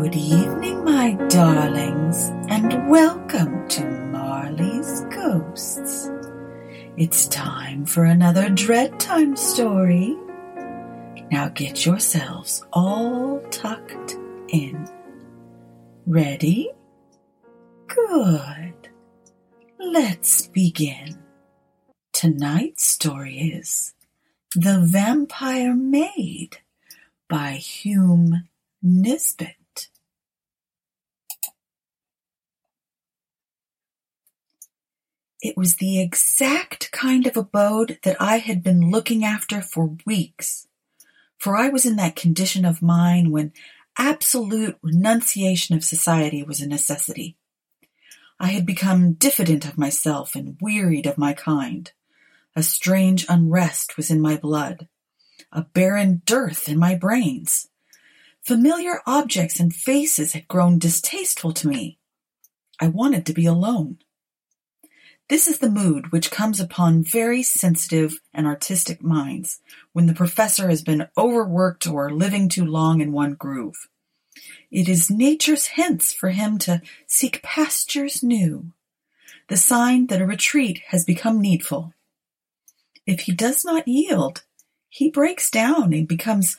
Good 0.00 0.14
evening, 0.14 0.84
my 0.84 1.14
darlings, 1.28 2.28
and 2.48 2.88
welcome 2.88 3.66
to 3.66 3.84
Marley's 3.84 5.00
Ghosts. 5.10 6.08
It's 6.96 7.26
time 7.26 7.84
for 7.84 8.04
another 8.04 8.48
Dread 8.48 9.00
Time 9.00 9.34
story. 9.34 10.16
Now 11.32 11.48
get 11.48 11.84
yourselves 11.84 12.64
all 12.72 13.40
tucked 13.50 14.16
in. 14.50 14.88
Ready? 16.06 16.70
Good. 17.88 18.90
Let's 19.80 20.46
begin. 20.46 21.18
Tonight's 22.12 22.84
story 22.84 23.36
is 23.36 23.94
The 24.54 24.80
Vampire 24.80 25.74
Maid 25.74 26.58
by 27.28 27.54
Hume 27.54 28.44
Nisbet. 28.80 29.57
It 35.40 35.56
was 35.56 35.76
the 35.76 36.00
exact 36.00 36.90
kind 36.90 37.26
of 37.26 37.36
abode 37.36 37.98
that 38.02 38.20
I 38.20 38.38
had 38.38 38.62
been 38.62 38.90
looking 38.90 39.24
after 39.24 39.60
for 39.60 39.96
weeks, 40.04 40.66
for 41.36 41.56
I 41.56 41.68
was 41.68 41.86
in 41.86 41.96
that 41.96 42.16
condition 42.16 42.64
of 42.64 42.82
mind 42.82 43.30
when 43.30 43.52
absolute 43.96 44.78
renunciation 44.82 45.76
of 45.76 45.84
society 45.84 46.42
was 46.42 46.60
a 46.60 46.68
necessity. 46.68 47.36
I 48.40 48.48
had 48.48 48.66
become 48.66 49.14
diffident 49.14 49.64
of 49.64 49.78
myself 49.78 50.34
and 50.34 50.56
wearied 50.60 51.06
of 51.06 51.18
my 51.18 51.32
kind. 51.34 51.90
A 52.56 52.62
strange 52.62 53.24
unrest 53.28 53.96
was 53.96 54.10
in 54.10 54.20
my 54.20 54.36
blood, 54.36 54.88
a 55.52 55.62
barren 55.62 56.22
dearth 56.24 56.68
in 56.68 56.78
my 56.78 56.96
brains. 56.96 57.68
Familiar 58.42 59.00
objects 59.06 59.60
and 59.60 59.74
faces 59.74 60.32
had 60.32 60.48
grown 60.48 60.78
distasteful 60.78 61.52
to 61.52 61.68
me. 61.68 61.98
I 62.80 62.88
wanted 62.88 63.26
to 63.26 63.32
be 63.32 63.46
alone. 63.46 63.98
This 65.28 65.46
is 65.46 65.58
the 65.58 65.70
mood 65.70 66.10
which 66.10 66.30
comes 66.30 66.58
upon 66.58 67.04
very 67.04 67.42
sensitive 67.42 68.18
and 68.32 68.46
artistic 68.46 69.02
minds 69.02 69.60
when 69.92 70.06
the 70.06 70.14
professor 70.14 70.70
has 70.70 70.80
been 70.80 71.08
overworked 71.18 71.86
or 71.86 72.10
living 72.10 72.48
too 72.48 72.64
long 72.64 73.02
in 73.02 73.12
one 73.12 73.34
groove. 73.34 73.88
It 74.70 74.88
is 74.88 75.10
nature's 75.10 75.66
hints 75.66 76.14
for 76.14 76.30
him 76.30 76.56
to 76.60 76.80
seek 77.06 77.42
pastures 77.42 78.22
new, 78.22 78.72
the 79.48 79.58
sign 79.58 80.06
that 80.06 80.22
a 80.22 80.26
retreat 80.26 80.80
has 80.88 81.04
become 81.04 81.42
needful. 81.42 81.92
If 83.04 83.20
he 83.20 83.32
does 83.32 83.66
not 83.66 83.86
yield, 83.86 84.44
he 84.88 85.10
breaks 85.10 85.50
down 85.50 85.92
and 85.92 86.08
becomes 86.08 86.56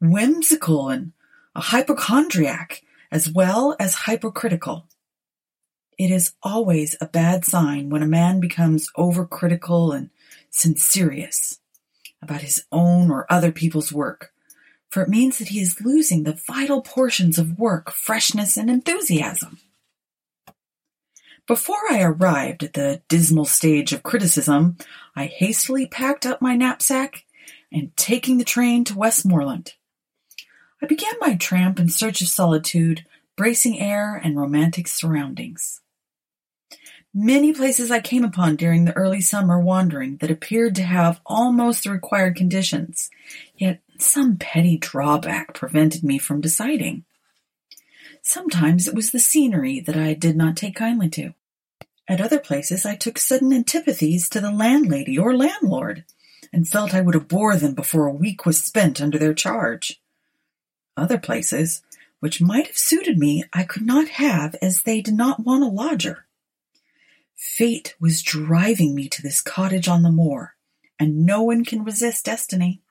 whimsical 0.00 0.88
and 0.88 1.12
a 1.54 1.60
hypochondriac 1.60 2.82
as 3.12 3.30
well 3.30 3.76
as 3.78 4.06
hypocritical. 4.06 4.88
It 5.98 6.12
is 6.12 6.32
always 6.44 6.94
a 7.00 7.06
bad 7.06 7.44
sign 7.44 7.90
when 7.90 8.04
a 8.04 8.06
man 8.06 8.38
becomes 8.38 8.88
overcritical 8.96 9.96
and 9.96 10.10
censorious 10.48 11.58
about 12.22 12.42
his 12.42 12.64
own 12.70 13.10
or 13.10 13.26
other 13.28 13.50
people's 13.50 13.92
work, 13.92 14.32
for 14.90 15.02
it 15.02 15.08
means 15.08 15.38
that 15.38 15.48
he 15.48 15.60
is 15.60 15.80
losing 15.80 16.22
the 16.22 16.40
vital 16.46 16.82
portions 16.82 17.36
of 17.36 17.58
work, 17.58 17.90
freshness, 17.90 18.56
and 18.56 18.70
enthusiasm. 18.70 19.58
Before 21.48 21.90
I 21.90 22.02
arrived 22.02 22.62
at 22.62 22.74
the 22.74 23.02
dismal 23.08 23.46
stage 23.46 23.92
of 23.92 24.04
criticism, 24.04 24.76
I 25.16 25.26
hastily 25.26 25.86
packed 25.86 26.26
up 26.26 26.40
my 26.40 26.54
knapsack 26.54 27.24
and 27.72 27.96
taking 27.96 28.38
the 28.38 28.44
train 28.44 28.84
to 28.84 28.96
Westmorland. 28.96 29.72
I 30.80 30.86
began 30.86 31.14
my 31.20 31.34
tramp 31.34 31.80
in 31.80 31.88
search 31.88 32.20
of 32.22 32.28
solitude, 32.28 33.04
bracing 33.36 33.80
air, 33.80 34.14
and 34.14 34.36
romantic 34.36 34.86
surroundings. 34.86 35.80
Many 37.20 37.52
places 37.52 37.90
I 37.90 37.98
came 37.98 38.22
upon 38.22 38.54
during 38.54 38.84
the 38.84 38.96
early 38.96 39.20
summer 39.20 39.58
wandering 39.58 40.18
that 40.18 40.30
appeared 40.30 40.76
to 40.76 40.84
have 40.84 41.20
almost 41.26 41.82
the 41.82 41.90
required 41.90 42.36
conditions, 42.36 43.10
yet 43.56 43.80
some 43.98 44.36
petty 44.36 44.78
drawback 44.78 45.52
prevented 45.52 46.04
me 46.04 46.18
from 46.18 46.40
deciding. 46.40 47.04
Sometimes 48.22 48.86
it 48.86 48.94
was 48.94 49.10
the 49.10 49.18
scenery 49.18 49.80
that 49.80 49.96
I 49.96 50.14
did 50.14 50.36
not 50.36 50.56
take 50.56 50.76
kindly 50.76 51.08
to. 51.08 51.34
At 52.06 52.20
other 52.20 52.38
places 52.38 52.86
I 52.86 52.94
took 52.94 53.18
sudden 53.18 53.52
antipathies 53.52 54.28
to 54.28 54.40
the 54.40 54.52
landlady 54.52 55.18
or 55.18 55.36
landlord, 55.36 56.04
and 56.52 56.68
felt 56.68 56.94
I 56.94 57.00
would 57.00 57.16
abhor 57.16 57.56
them 57.56 57.74
before 57.74 58.06
a 58.06 58.14
week 58.14 58.46
was 58.46 58.62
spent 58.62 59.00
under 59.00 59.18
their 59.18 59.34
charge. 59.34 60.00
Other 60.96 61.18
places, 61.18 61.82
which 62.20 62.40
might 62.40 62.68
have 62.68 62.78
suited 62.78 63.18
me, 63.18 63.42
I 63.52 63.64
could 63.64 63.84
not 63.84 64.06
have 64.06 64.54
as 64.62 64.82
they 64.82 65.00
did 65.00 65.14
not 65.14 65.40
want 65.40 65.64
a 65.64 65.66
lodger. 65.66 66.26
Fate 67.38 67.94
was 68.00 68.20
driving 68.20 68.96
me 68.96 69.08
to 69.08 69.22
this 69.22 69.40
cottage 69.40 69.86
on 69.86 70.02
the 70.02 70.10
moor, 70.10 70.56
and 70.98 71.24
no 71.24 71.40
one 71.40 71.64
can 71.64 71.84
resist 71.84 72.24
destiny. 72.24 72.82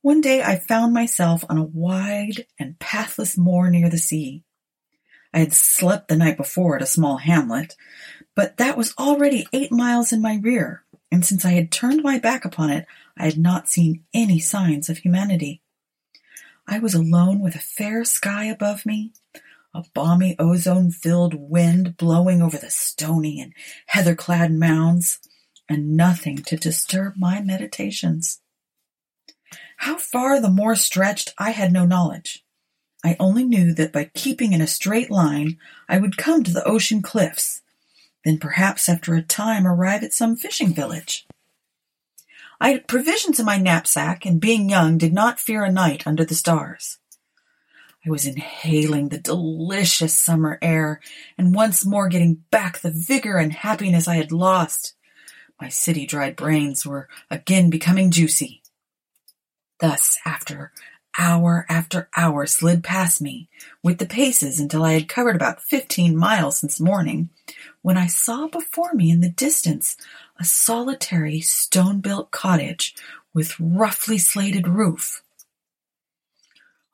One 0.00 0.20
day 0.20 0.42
I 0.42 0.58
found 0.58 0.92
myself 0.92 1.44
on 1.48 1.56
a 1.56 1.62
wide 1.62 2.46
and 2.58 2.80
pathless 2.80 3.38
moor 3.38 3.70
near 3.70 3.88
the 3.88 3.96
sea. 3.96 4.42
I 5.32 5.38
had 5.38 5.52
slept 5.52 6.08
the 6.08 6.16
night 6.16 6.36
before 6.36 6.74
at 6.74 6.82
a 6.82 6.86
small 6.86 7.18
hamlet, 7.18 7.76
but 8.34 8.56
that 8.56 8.76
was 8.76 8.92
already 8.98 9.46
eight 9.52 9.70
miles 9.70 10.12
in 10.12 10.20
my 10.20 10.40
rear, 10.42 10.82
and 11.12 11.24
since 11.24 11.44
I 11.44 11.52
had 11.52 11.70
turned 11.70 12.02
my 12.02 12.18
back 12.18 12.44
upon 12.44 12.70
it, 12.70 12.86
I 13.16 13.26
had 13.26 13.38
not 13.38 13.68
seen 13.68 14.02
any 14.12 14.40
signs 14.40 14.88
of 14.88 14.98
humanity. 14.98 15.62
I 16.66 16.80
was 16.80 16.94
alone 16.94 17.38
with 17.38 17.54
a 17.54 17.60
fair 17.60 18.04
sky 18.04 18.46
above 18.46 18.84
me, 18.84 19.12
a 19.74 19.84
balmy 19.94 20.36
ozone-filled 20.38 21.34
wind 21.34 21.96
blowing 21.96 22.42
over 22.42 22.58
the 22.58 22.70
stony 22.70 23.40
and 23.40 23.52
heather-clad 23.86 24.52
mounds, 24.52 25.18
and 25.68 25.96
nothing 25.96 26.36
to 26.38 26.56
disturb 26.56 27.14
my 27.16 27.40
meditations. 27.40 28.40
How 29.78 29.96
far 29.96 30.40
the 30.40 30.50
moor 30.50 30.76
stretched 30.76 31.34
I 31.38 31.50
had 31.50 31.72
no 31.72 31.86
knowledge. 31.86 32.44
I 33.04 33.16
only 33.18 33.44
knew 33.44 33.74
that 33.74 33.92
by 33.92 34.10
keeping 34.14 34.52
in 34.52 34.60
a 34.60 34.66
straight 34.66 35.10
line 35.10 35.58
I 35.88 35.98
would 35.98 36.16
come 36.16 36.44
to 36.44 36.52
the 36.52 36.64
ocean 36.64 37.02
cliffs, 37.02 37.62
then 38.24 38.38
perhaps 38.38 38.88
after 38.88 39.14
a 39.14 39.22
time 39.22 39.66
arrive 39.66 40.04
at 40.04 40.12
some 40.12 40.36
fishing 40.36 40.72
village. 40.72 41.26
I 42.60 42.70
had 42.70 42.86
provisions 42.86 43.40
in 43.40 43.46
my 43.46 43.56
knapsack, 43.56 44.24
and 44.24 44.40
being 44.40 44.70
young 44.70 44.98
did 44.98 45.12
not 45.12 45.40
fear 45.40 45.64
a 45.64 45.72
night 45.72 46.06
under 46.06 46.24
the 46.24 46.36
stars. 46.36 46.98
I 48.04 48.10
was 48.10 48.26
inhaling 48.26 49.08
the 49.08 49.18
delicious 49.18 50.18
summer 50.18 50.58
air 50.60 51.00
and 51.38 51.54
once 51.54 51.86
more 51.86 52.08
getting 52.08 52.42
back 52.50 52.80
the 52.80 52.90
vigor 52.90 53.36
and 53.36 53.52
happiness 53.52 54.08
I 54.08 54.16
had 54.16 54.32
lost. 54.32 54.94
My 55.60 55.68
city 55.68 56.04
dried 56.04 56.34
brains 56.34 56.84
were 56.84 57.08
again 57.30 57.70
becoming 57.70 58.10
juicy. 58.10 58.62
Thus, 59.78 60.18
after 60.24 60.72
hour 61.18 61.66
after 61.68 62.08
hour 62.16 62.46
slid 62.46 62.82
past 62.82 63.20
me 63.20 63.48
with 63.82 63.98
the 63.98 64.06
paces 64.06 64.58
until 64.58 64.82
I 64.82 64.94
had 64.94 65.08
covered 65.08 65.36
about 65.36 65.62
fifteen 65.62 66.16
miles 66.16 66.58
since 66.58 66.80
morning, 66.80 67.30
when 67.82 67.96
I 67.96 68.06
saw 68.06 68.48
before 68.48 68.94
me 68.94 69.10
in 69.10 69.20
the 69.20 69.28
distance 69.28 69.96
a 70.40 70.44
solitary 70.44 71.40
stone 71.40 72.00
built 72.00 72.30
cottage 72.30 72.94
with 73.34 73.60
roughly 73.60 74.18
slated 74.18 74.66
roof. 74.66 75.22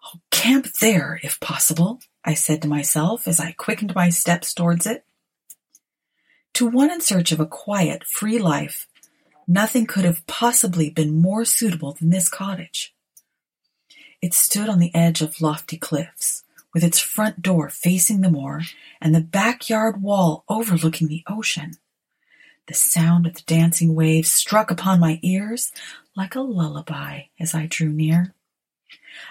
I'll 0.09 0.23
camp 0.31 0.73
there, 0.81 1.21
if 1.23 1.39
possible, 1.39 2.01
I 2.25 2.33
said 2.33 2.63
to 2.63 2.69
myself 2.69 3.29
as 3.29 3.39
I 3.39 3.53
quickened 3.53 3.95
my 3.95 4.09
steps 4.09 4.55
towards 4.55 4.87
it. 4.87 5.05
To 6.55 6.67
one 6.67 6.91
in 6.91 7.03
search 7.03 7.31
of 7.31 7.41
a 7.41 7.47
quiet, 7.47 8.05
free 8.05 8.39
life, 8.39 8.87
nothing 9.47 9.87
could 9.87 10.05
have 10.05 10.27
possibly 10.27 10.89
been 10.89 11.21
more 11.21 11.45
suitable 11.45 11.93
than 11.93 12.09
this 12.09 12.29
cottage. 12.29 12.95
It 14.23 14.33
stood 14.33 14.69
on 14.69 14.79
the 14.79 14.95
edge 14.95 15.21
of 15.21 15.43
lofty 15.43 15.77
cliffs, 15.77 16.43
with 16.73 16.83
its 16.83 16.99
front 16.99 17.43
door 17.43 17.69
facing 17.69 18.23
the 18.23 18.31
moor 18.31 18.63
and 19.01 19.15
the 19.15 19.21
backyard 19.21 20.03
wall 20.03 20.45
overlooking 20.49 21.09
the 21.09 21.25
ocean. 21.27 21.73
The 22.67 22.75
sound 22.75 23.27
of 23.27 23.35
the 23.35 23.43
dancing 23.47 23.95
waves 23.95 24.31
struck 24.33 24.71
upon 24.71 25.01
my 25.01 25.21
ears 25.23 25.71
like 26.17 26.35
a 26.35 26.41
lullaby 26.41 27.25
as 27.39 27.55
I 27.55 27.67
drew 27.67 27.91
near. 27.91 28.35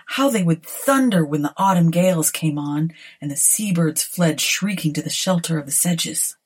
How 0.06 0.30
they 0.30 0.44
would 0.44 0.64
thunder 0.64 1.26
when 1.26 1.42
the 1.42 1.54
autumn 1.58 1.92
gales 1.92 2.32
came 2.32 2.58
on 2.58 2.92
and 3.22 3.30
the 3.30 3.36
seabirds 3.36 4.04
fled 4.04 4.40
shrieking 4.40 4.94
to 4.94 5.02
the 5.02 5.10
shelter 5.10 5.58
of 5.58 5.66
the 5.66 5.72
sedges. 5.72 6.38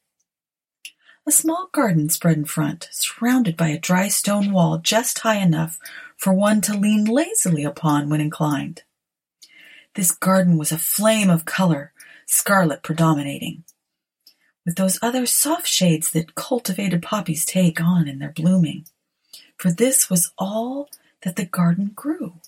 A 1.28 1.31
small 1.31 1.69
garden 1.72 2.10
spread 2.10 2.38
in 2.38 2.46
front, 2.46 2.90
surrounded 2.92 3.56
by 3.56 3.68
a 3.68 3.80
dry 3.80 4.08
stone 4.08 4.52
wall 4.52 4.80
just 4.80 5.19
high 5.19 5.38
enough 5.38 5.78
for 6.18 6.34
one 6.34 6.62
to 6.62 6.75
lean 6.75 7.06
lazily 7.06 7.63
upon 7.63 8.10
when 8.10 8.22
inclined. 8.22 8.84
This 9.94 10.12
garden 10.12 10.57
was 10.57 10.72
a 10.72 10.78
flame 10.78 11.30
of 11.30 11.46
color, 11.46 11.94
scarlet 12.25 12.81
predominating, 12.81 13.64
with 14.66 14.75
those 14.75 14.98
other 15.02 15.25
soft 15.25 15.68
shades 15.68 16.12
that 16.12 16.36
cultivated 16.36 17.04
poppies 17.04 17.46
take 17.46 17.81
on 17.81 18.07
in 18.07 18.19
their 18.19 18.31
blooming, 18.31 18.86
for 19.57 19.72
this 19.72 20.10
was 20.10 20.31
all 20.38 20.90
that 21.24 21.36
the 21.36 21.46
garden 21.46 21.92
grew. 21.94 22.40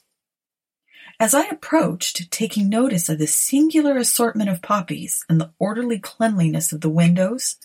As 1.19 1.33
I 1.33 1.45
approached, 1.45 2.31
taking 2.31 2.69
notice 2.69 3.07
of 3.07 3.19
the 3.19 3.27
singular 3.27 3.97
assortment 3.97 4.49
of 4.49 4.61
poppies 4.61 5.23
and 5.29 5.39
the 5.39 5.51
orderly 5.59 5.99
cleanliness 5.99 6.73
of 6.73 6.81
the 6.81 6.89
windows, 6.89 7.57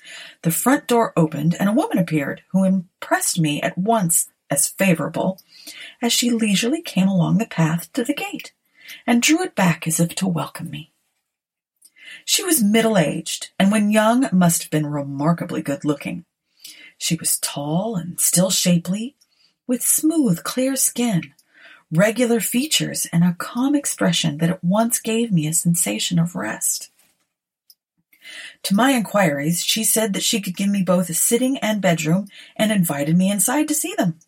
the 0.42 0.50
front 0.50 0.86
door 0.86 1.12
opened 1.16 1.56
and 1.58 1.68
a 1.68 1.72
woman 1.72 1.98
appeared 1.98 2.42
who 2.48 2.64
impressed 2.64 3.40
me 3.40 3.60
at 3.62 3.78
once 3.78 4.28
as 4.50 4.68
favorable 4.68 5.40
as 6.02 6.12
she 6.12 6.30
leisurely 6.30 6.82
came 6.82 7.08
along 7.08 7.38
the 7.38 7.46
path 7.46 7.92
to 7.94 8.04
the 8.04 8.14
gate 8.14 8.52
and 9.06 9.22
drew 9.22 9.42
it 9.42 9.54
back 9.54 9.86
as 9.86 9.98
if 9.98 10.14
to 10.16 10.26
welcome 10.26 10.70
me. 10.70 10.92
She 12.24 12.42
was 12.42 12.62
middle-aged, 12.62 13.50
and 13.58 13.70
when 13.70 13.90
young 13.90 14.28
must 14.32 14.62
have 14.62 14.70
been 14.70 14.86
remarkably 14.86 15.62
good-looking. 15.62 16.24
She 16.96 17.16
was 17.16 17.38
tall 17.38 17.96
and 17.96 18.20
still 18.20 18.50
shapely, 18.50 19.16
with 19.66 19.82
smooth, 19.82 20.42
clear 20.42 20.74
skin, 20.76 21.34
regular 21.92 22.40
features, 22.40 23.06
and 23.12 23.24
a 23.24 23.36
calm 23.38 23.74
expression 23.74 24.38
that 24.38 24.50
at 24.50 24.64
once 24.64 24.98
gave 24.98 25.32
me 25.32 25.46
a 25.46 25.52
sensation 25.52 26.18
of 26.18 26.34
rest. 26.34 26.90
To 28.64 28.74
my 28.74 28.90
inquiries, 28.90 29.64
she 29.64 29.84
said 29.84 30.12
that 30.12 30.22
she 30.22 30.40
could 30.40 30.56
give 30.56 30.68
me 30.68 30.82
both 30.82 31.08
a 31.08 31.14
sitting 31.14 31.58
and 31.58 31.80
bedroom 31.80 32.28
and 32.56 32.70
invited 32.70 33.16
me 33.16 33.30
inside 33.30 33.68
to 33.68 33.74
see 33.74 33.94
them. 33.96 34.18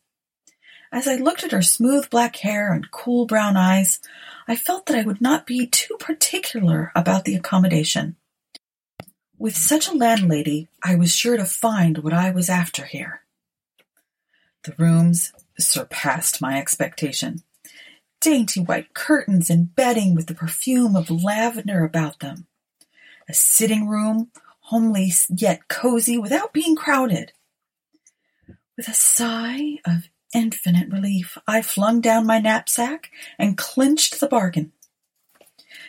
As 0.92 1.06
I 1.06 1.16
looked 1.16 1.44
at 1.44 1.52
her 1.52 1.62
smooth 1.62 2.10
black 2.10 2.36
hair 2.36 2.72
and 2.72 2.90
cool 2.90 3.26
brown 3.26 3.56
eyes, 3.56 4.00
I 4.48 4.56
felt 4.56 4.86
that 4.86 4.96
I 4.96 5.04
would 5.04 5.20
not 5.20 5.46
be 5.46 5.66
too 5.66 5.96
particular 5.98 6.90
about 6.96 7.24
the 7.24 7.36
accommodation. 7.36 8.16
With 9.38 9.56
such 9.56 9.88
a 9.88 9.94
landlady, 9.94 10.68
I 10.82 10.96
was 10.96 11.14
sure 11.14 11.36
to 11.36 11.44
find 11.44 11.98
what 11.98 12.12
I 12.12 12.30
was 12.30 12.50
after 12.50 12.84
here. 12.84 13.22
The 14.64 14.74
rooms 14.76 15.32
surpassed 15.58 16.40
my 16.40 16.58
expectation. 16.58 17.42
Dainty 18.20 18.60
white 18.60 18.92
curtains 18.92 19.48
and 19.48 19.74
bedding 19.74 20.14
with 20.14 20.26
the 20.26 20.34
perfume 20.34 20.94
of 20.94 21.10
lavender 21.10 21.84
about 21.84 22.20
them. 22.20 22.46
A 23.28 23.34
sitting 23.34 23.88
room, 23.88 24.30
homely 24.60 25.12
yet 25.28 25.68
cozy 25.68 26.18
without 26.18 26.52
being 26.52 26.76
crowded. 26.76 27.32
With 28.76 28.88
a 28.88 28.94
sigh 28.94 29.78
of 29.86 30.08
infinite 30.34 30.90
relief, 30.92 31.38
I 31.46 31.62
flung 31.62 32.00
down 32.00 32.26
my 32.26 32.38
knapsack 32.38 33.10
and 33.38 33.56
clinched 33.56 34.20
the 34.20 34.28
bargain. 34.28 34.72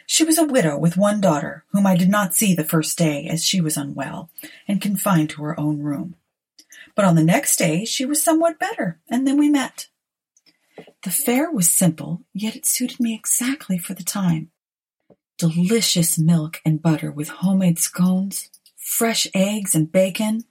She 0.05 0.23
was 0.23 0.37
a 0.37 0.45
widow 0.45 0.77
with 0.77 0.97
one 0.97 1.21
daughter, 1.21 1.65
whom 1.71 1.85
I 1.85 1.95
did 1.95 2.09
not 2.09 2.33
see 2.33 2.53
the 2.53 2.63
first 2.63 2.97
day, 2.97 3.27
as 3.27 3.45
she 3.45 3.61
was 3.61 3.77
unwell 3.77 4.29
and 4.67 4.81
confined 4.81 5.29
to 5.31 5.43
her 5.43 5.59
own 5.59 5.79
room. 5.79 6.15
But 6.95 7.05
on 7.05 7.15
the 7.15 7.23
next 7.23 7.57
day 7.57 7.85
she 7.85 8.05
was 8.05 8.23
somewhat 8.23 8.59
better, 8.59 8.99
and 9.09 9.27
then 9.27 9.37
we 9.37 9.49
met. 9.49 9.87
The 11.03 11.11
fare 11.11 11.51
was 11.51 11.69
simple, 11.69 12.21
yet 12.33 12.55
it 12.55 12.65
suited 12.65 12.99
me 12.99 13.15
exactly 13.15 13.77
for 13.77 13.93
the 13.93 14.03
time. 14.03 14.51
Delicious 15.37 16.19
milk 16.19 16.61
and 16.63 16.81
butter 16.81 17.11
with 17.11 17.29
homemade 17.29 17.79
scones, 17.79 18.49
fresh 18.77 19.25
eggs 19.33 19.73
and 19.73 19.91
bacon, 19.91 20.43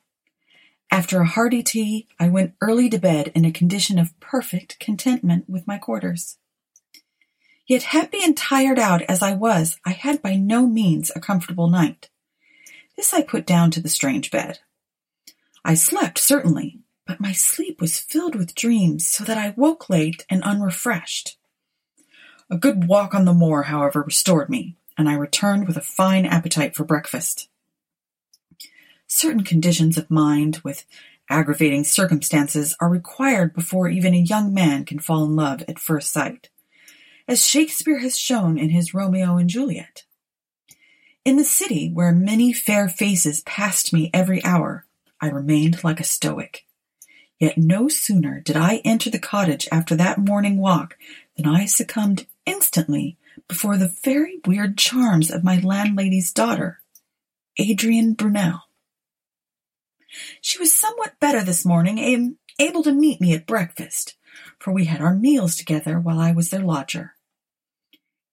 after 0.93 1.21
a 1.21 1.27
hearty 1.27 1.63
tea, 1.63 2.09
I 2.19 2.29
went 2.29 2.55
early 2.61 2.91
to 2.91 2.99
bed 2.99 3.31
in 3.35 3.45
a 3.45 3.53
condition 3.53 3.99
of 3.99 4.19
perfect 4.19 4.81
contentment 4.81 5.49
with 5.49 5.67
my 5.67 5.79
quarters. 5.79 6.37
Yet 7.67 7.85
happy 7.85 8.25
and 8.25 8.37
tired 8.37 8.79
out 8.79 9.03
as 9.03 9.23
I 9.23 9.35
was, 9.35 9.79
I 9.87 9.91
had 9.91 10.21
by 10.21 10.35
no 10.35 10.67
means 10.67 11.13
a 11.15 11.21
comfortable 11.21 11.69
night. 11.69 12.11
This 12.97 13.15
I 13.15 13.23
put 13.23 13.47
down 13.47 13.71
to 13.73 13.81
the 13.81 13.89
strange 13.89 14.33
bed. 14.33 14.59
I 15.65 15.75
slept, 15.75 16.19
certainly, 16.19 16.81
but 17.11 17.21
my 17.21 17.33
sleep 17.33 17.81
was 17.81 17.99
filled 17.99 18.37
with 18.37 18.55
dreams, 18.55 19.09
so 19.09 19.25
that 19.25 19.37
I 19.37 19.53
woke 19.57 19.91
late 19.91 20.25
and 20.31 20.45
unrefreshed. 20.45 21.37
A 22.49 22.57
good 22.57 22.87
walk 22.87 23.15
on 23.15 23.25
the 23.25 23.35
moor, 23.35 23.65
however, 23.65 24.03
restored 24.03 24.49
me, 24.49 24.77
and 24.97 25.09
I 25.09 25.15
returned 25.15 25.67
with 25.67 25.77
a 25.77 25.83
fine 25.83 26.25
appetite 26.25 26.77
for 26.77 26.85
breakfast 26.85 27.49
certain 29.11 29.43
conditions 29.43 29.99
of 29.99 30.11
mind 30.11 30.61
with 30.63 30.87
aggravating 31.29 31.85
circumstances 31.85 32.77
are 32.81 32.89
required 32.89 33.53
before 33.53 33.89
even 33.89 34.15
a 34.15 34.19
young 34.19 34.55
man 34.55 34.85
can 34.85 34.99
fall 34.99 35.25
in 35.25 35.35
love 35.35 35.63
at 35.67 35.79
first 35.79 36.13
sight, 36.13 36.49
as 37.27 37.45
Shakespeare 37.45 37.99
has 37.99 38.17
shown 38.17 38.57
in 38.57 38.71
his 38.71 38.95
Romeo 38.95 39.37
and 39.37 39.51
Juliet. 39.51 40.05
In 41.25 41.37
the 41.37 41.45
city, 41.45 41.91
where 41.93 42.13
many 42.13 42.53
fair 42.53 42.89
faces 42.89 43.43
passed 43.43 43.93
me 43.93 44.11
every 44.15 44.43
hour, 44.45 44.87
I 45.21 45.29
remained 45.29 45.85
like 45.85 46.01
a 46.01 46.05
stoic. 46.05 46.65
Yet 47.41 47.57
no 47.57 47.89
sooner 47.89 48.41
did 48.41 48.57
I 48.57 48.83
enter 48.85 49.09
the 49.09 49.19
cottage 49.19 49.67
after 49.73 49.97
that 49.97 50.19
morning 50.19 50.59
walk 50.59 50.99
than 51.37 51.47
I 51.47 51.65
succumbed 51.65 52.27
instantly 52.45 53.17
before 53.49 53.79
the 53.79 53.93
very 54.05 54.41
weird 54.47 54.77
charms 54.77 55.31
of 55.31 55.43
my 55.43 55.59
landlady's 55.59 56.33
daughter, 56.35 56.81
Adrian 57.57 58.15
Brunnell. 58.15 58.61
She 60.43 60.59
was 60.59 60.75
somewhat 60.75 61.19
better 61.19 61.43
this 61.43 61.65
morning, 61.65 61.99
and 61.99 62.37
able 62.59 62.83
to 62.83 62.93
meet 62.93 63.23
me 63.23 63.33
at 63.33 63.47
breakfast, 63.47 64.17
for 64.59 64.73
we 64.73 64.85
had 64.85 65.01
our 65.01 65.15
meals 65.15 65.57
together 65.57 65.99
while 65.99 66.19
I 66.19 66.33
was 66.33 66.51
their 66.51 66.61
lodger. 66.61 67.15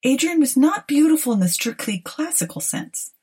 Adrian 0.03 0.39
was 0.39 0.57
not 0.57 0.87
beautiful 0.87 1.31
in 1.31 1.39
the 1.39 1.47
strictly 1.47 1.99
classical 1.99 2.59
sense, 2.59 3.13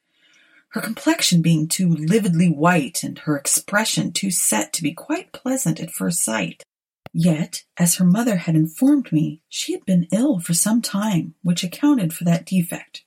her 0.74 0.80
complexion 0.80 1.40
being 1.40 1.68
too 1.68 1.88
lividly 1.88 2.48
white 2.48 3.04
and 3.04 3.20
her 3.20 3.36
expression 3.36 4.12
too 4.12 4.30
set 4.30 4.72
to 4.72 4.82
be 4.82 4.92
quite 4.92 5.32
pleasant 5.32 5.78
at 5.78 5.92
first 5.92 6.20
sight. 6.20 6.64
Yet, 7.12 7.62
as 7.78 7.94
her 7.94 8.04
mother 8.04 8.36
had 8.38 8.56
informed 8.56 9.12
me, 9.12 9.40
she 9.48 9.72
had 9.72 9.84
been 9.84 10.08
ill 10.10 10.40
for 10.40 10.52
some 10.52 10.82
time, 10.82 11.34
which 11.42 11.62
accounted 11.62 12.12
for 12.12 12.24
that 12.24 12.44
defect. 12.44 13.04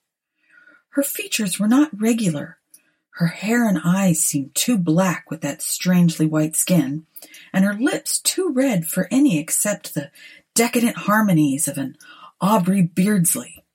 Her 0.91 1.03
features 1.03 1.59
were 1.59 1.67
not 1.67 1.91
regular, 1.93 2.57
her 3.17 3.27
hair 3.27 3.67
and 3.67 3.81
eyes 3.83 4.23
seemed 4.23 4.53
too 4.53 4.77
black 4.77 5.29
with 5.29 5.41
that 5.41 5.61
strangely 5.61 6.27
white 6.27 6.55
skin, 6.55 7.05
and 7.51 7.65
her 7.65 7.73
lips 7.73 8.19
too 8.19 8.53
red 8.53 8.85
for 8.85 9.07
any 9.09 9.39
except 9.39 9.93
the 9.93 10.11
decadent 10.53 10.95
harmonies 10.95 11.67
of 11.67 11.77
an 11.77 11.97
Aubrey 12.39 12.83
Beardsley. 12.83 13.65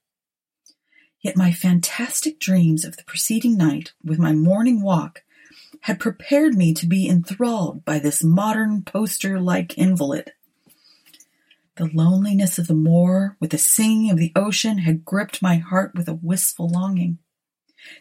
Yet 1.23 1.37
my 1.37 1.53
fantastic 1.53 2.41
dreams 2.41 2.85
of 2.85 2.97
the 2.97 3.05
preceding 3.05 3.57
night, 3.57 3.93
with 4.05 4.19
my 4.19 4.33
morning 4.33 4.83
walk, 4.83 5.23
had 5.83 6.01
prepared 6.01 6.55
me 6.55 6.75
to 6.75 6.87
be 6.87 7.09
enthralled 7.09 7.85
by 7.85 8.01
this 8.01 8.25
modern 8.25 8.83
poster-like 8.83 9.79
invalid. 9.79 10.33
The 11.77 11.91
loneliness 11.95 12.59
of 12.59 12.67
the 12.67 12.75
moor, 12.75 13.37
with 13.41 13.51
the 13.51 13.59
singing 13.59 14.11
of 14.11 14.19
the 14.19 14.33
ocean, 14.35 14.79
had 14.79 15.05
gripped 15.05 15.41
my 15.41 15.57
heart 15.57 15.95
with 15.95 16.09
a 16.09 16.15
wistful 16.15 16.69
longing. 16.69 17.19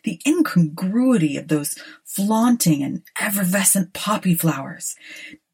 The 0.03 0.19
incongruity 0.27 1.37
of 1.37 1.47
those 1.47 1.75
flaunting 2.03 2.83
and 2.83 3.03
effervescent 3.19 3.93
poppy 3.93 4.35
flowers, 4.35 4.95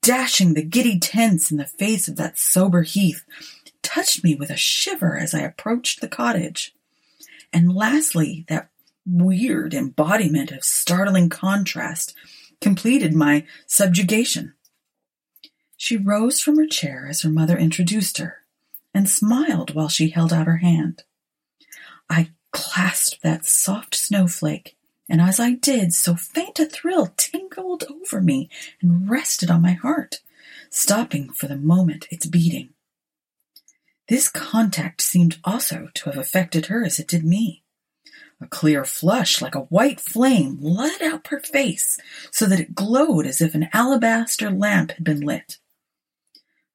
dashing 0.02 0.54
the 0.54 0.64
giddy 0.64 1.00
tints 1.00 1.52
in 1.52 1.58
the 1.58 1.66
face 1.66 2.08
of 2.08 2.16
that 2.16 2.38
sober 2.38 2.84
heath, 2.84 3.24
touched 3.84 4.24
me 4.24 4.36
with 4.36 4.50
a 4.50 4.58
shiver 4.58 5.18
as 5.18 5.34
I 5.34 5.40
approached 5.42 6.02
the 6.02 6.08
cottage. 6.08 6.74
And 7.54 7.74
lastly, 7.74 8.46
that 8.50 8.70
weird 9.06 9.74
embodiment 9.74 10.52
of 10.52 10.64
startling 10.64 11.30
contrast 11.30 12.14
completed 12.60 13.14
my 13.14 13.46
subjugation. 13.66 14.54
She 15.78 15.96
rose 15.96 16.42
from 16.42 16.58
her 16.58 16.66
chair 16.66 17.08
as 17.08 17.22
her 17.22 17.30
mother 17.30 17.58
introduced 17.58 18.18
her, 18.18 18.44
and 18.94 19.08
smiled 19.08 19.76
while 19.76 19.90
she 19.90 20.10
held 20.10 20.34
out 20.34 20.48
her 20.48 20.58
hand. 20.58 21.04
I 22.10 22.32
clasped 22.52 23.22
that 23.22 23.46
soft 23.46 23.94
snowflake, 23.94 24.76
and 25.08 25.22
as 25.22 25.40
I 25.40 25.52
did 25.52 25.94
so 25.94 26.16
faint 26.16 26.60
a 26.60 26.66
thrill 26.66 27.14
tingled 27.16 27.84
over 27.90 28.22
me 28.22 28.50
and 28.82 29.10
rested 29.10 29.52
on 29.52 29.62
my 29.62 29.74
heart, 29.74 30.22
stopping 30.70 31.30
for 31.30 31.48
the 31.48 31.58
moment 31.58 32.08
its 32.10 32.26
beating. 32.26 32.70
This 34.08 34.30
contact 34.30 35.02
seemed 35.02 35.38
also 35.44 35.90
to 35.94 36.06
have 36.06 36.18
affected 36.18 36.68
her 36.68 36.86
as 36.86 37.00
it 37.00 37.08
did 37.08 37.26
me. 37.26 37.64
A 38.40 38.48
clear 38.48 38.86
flush, 38.86 39.42
like 39.42 39.56
a 39.56 39.62
white 39.62 40.00
flame, 40.00 40.60
lit 40.62 41.02
up 41.02 41.28
her 41.28 41.40
face 41.40 42.00
so 42.32 42.46
that 42.46 42.60
it 42.60 42.76
glowed 42.76 43.26
as 43.26 43.42
if 43.42 43.56
an 43.56 43.68
alabaster 43.74 44.50
lamp 44.50 44.92
had 44.92 45.04
been 45.04 45.22
lit. 45.22 45.58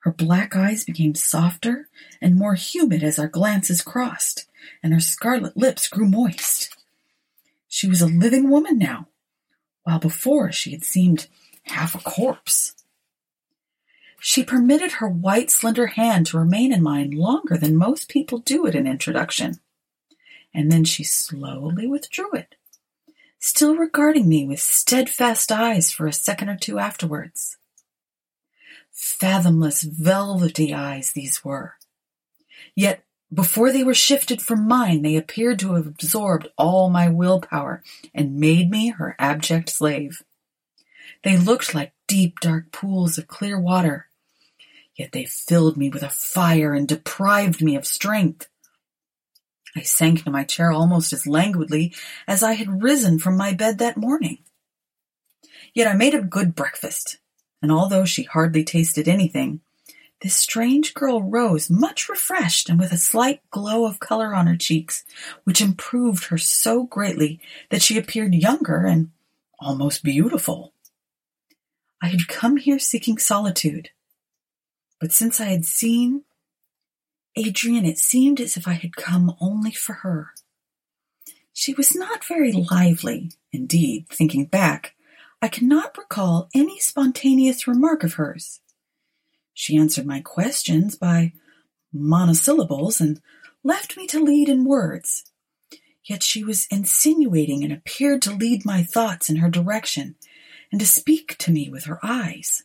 Her 0.01 0.13
black 0.13 0.57
eyes 0.57 0.85
became 0.85 1.15
softer 1.15 1.89
and 2.21 2.35
more 2.35 2.55
humid 2.55 3.05
as 3.05 3.19
our 3.19 3.29
glances 3.29 3.83
crossed, 3.83 4.47
and 4.83 4.93
her 4.93 5.01
scarlet 5.01 5.57
lips 5.57 5.87
grew 5.89 6.09
moist. 6.09 6.77
She 7.69 7.87
was 7.87 8.03
a 8.03 8.07
living 8.07 8.51
woman 8.51 8.79
now, 8.79 9.07
while 9.85 10.01
before 10.01 10.51
she 10.51 10.73
had 10.73 10.85
seemed 10.85 11.29
half 11.63 11.95
a 11.95 11.99
corpse. 11.99 12.82
She 14.25 14.45
permitted 14.45 14.93
her 14.93 15.09
white, 15.09 15.51
slender 15.51 15.89
hand 15.89 16.27
to 16.27 16.39
remain 16.39 16.73
in 16.73 16.81
mine 16.81 17.11
longer 17.11 17.57
than 17.57 17.75
most 17.75 18.09
people 18.09 18.39
do 18.39 18.69
at 18.69 18.77
an 18.77 18.87
introduction, 18.87 19.59
and 20.55 20.71
then 20.71 20.85
she 20.85 21.03
slowly 21.03 21.89
withdrew 21.89 22.31
it, 22.31 22.55
still 23.41 23.75
regarding 23.75 24.29
me 24.29 24.47
with 24.47 24.61
steadfast 24.61 25.51
eyes 25.51 25.91
for 25.91 26.07
a 26.07 26.13
second 26.13 26.51
or 26.51 26.57
two 26.57 26.79
afterwards. 26.79 27.57
Fathomless, 28.93 29.83
velvety 29.83 30.73
eyes 30.73 31.13
these 31.13 31.45
were, 31.45 31.75
yet 32.77 33.03
Before 33.35 33.73
they 33.73 33.83
were 33.83 33.93
shifted 33.93 34.41
from 34.41 34.69
mine, 34.69 35.03
they 35.03 35.17
appeared 35.17 35.59
to 35.59 35.75
have 35.75 35.89
absorbed 35.89 36.47
all 36.57 36.91
my 36.91 37.09
willpower 37.09 37.83
and 38.15 38.37
made 38.37 38.71
me 38.71 38.91
her 38.91 39.17
abject 39.19 39.69
slave. 39.69 40.23
They 41.25 41.37
looked 41.37 41.75
like 41.75 41.93
deep, 42.07 42.39
dark 42.39 42.71
pools 42.71 43.19
of 43.19 43.27
clear 43.27 43.59
water, 43.59 44.07
yet 45.03 45.11
they 45.11 45.25
filled 45.25 45.77
me 45.77 45.89
with 45.91 46.05
a 46.05 46.09
fire 46.09 46.75
and 46.75 46.87
deprived 46.87 47.61
me 47.61 47.75
of 47.75 47.85
strength. 47.85 48.49
I 49.75 49.83
sank 49.83 50.21
into 50.21 50.31
my 50.31 50.45
chair 50.45 50.71
almost 50.71 51.13
as 51.13 51.27
languidly 51.27 51.93
as 52.29 52.45
I 52.45 52.53
had 52.53 52.85
risen 52.85 53.19
from 53.19 53.37
my 53.37 53.53
bed 53.53 53.79
that 53.79 53.97
morning. 53.97 54.39
Yet 55.75 55.89
I 55.89 55.95
made 55.95 56.15
a 56.15 56.23
good 56.23 56.55
breakfast, 56.55 57.19
and 57.61 57.73
although 57.73 58.05
she 58.05 58.23
hardly 58.23 58.63
tasted 58.63 59.09
anything, 59.09 59.61
this 60.21 60.37
strange 60.37 60.95
girl 60.95 61.21
rose 61.21 61.69
much 61.69 62.09
refreshed 62.09 62.69
and 62.69 62.79
with 62.79 62.93
a 62.93 62.97
slight 62.97 63.41
glow 63.51 63.87
of 63.87 63.99
color 63.99 64.33
on 64.33 64.47
her 64.47 64.57
cheeks, 64.57 65.05
which 65.43 65.61
improved 65.61 66.27
her 66.27 66.39
so 66.39 66.85
greatly 66.85 67.41
that 67.71 67.83
she 67.83 67.99
appeared 67.99 68.37
younger 68.37 68.87
and 68.87 69.11
almost 69.59 70.05
beautiful. 70.05 70.75
I 72.01 72.07
had 72.07 72.29
come 72.29 72.57
here 72.57 72.79
seeking 72.79 73.19
solitude, 73.19 73.91
but 75.03 75.11
since 75.11 75.41
I 75.41 75.47
had 75.47 75.65
seen 75.65 76.23
Adrian, 77.35 77.85
it 77.85 77.99
seemed 77.99 78.41
as 78.41 78.57
if 78.57 78.69
I 78.69 78.75
had 78.75 78.95
come 78.95 79.35
only 79.41 79.73
for 79.73 79.95
her. 79.95 80.31
She 81.53 81.75
was 81.75 81.93
not 81.93 82.25
very 82.25 82.53
lively. 82.53 83.33
Indeed, 83.53 84.07
thinking 84.09 84.45
back, 84.45 84.95
I 85.43 85.49
cannot 85.49 85.99
recall 85.99 86.49
any 86.55 86.79
spontaneous 86.79 87.67
remark 87.67 88.05
of 88.05 88.15
hers. 88.15 88.61
She 89.53 89.77
answered 89.77 90.07
my 90.07 90.21
questions 90.21 90.95
by 90.95 91.33
monosyllables 91.93 93.01
and 93.01 93.21
left 93.65 93.97
me 93.97 94.07
to 94.07 94.23
lead 94.23 94.49
in 94.49 94.65
words. 94.65 95.25
Yet 96.05 96.23
she 96.23 96.45
was 96.45 96.69
insinuating 96.71 97.65
and 97.65 97.73
appeared 97.73 98.23
to 98.23 98.37
lead 98.37 98.65
my 98.65 98.85
thoughts 98.85 99.29
in 99.29 99.37
her 99.37 99.51
direction 99.51 100.15
and 100.71 100.81
to 100.81 100.87
speak 100.87 101.37
to 101.39 101.51
me 101.51 101.69
with 101.69 101.87
her 101.87 101.99
eyes. 102.05 102.63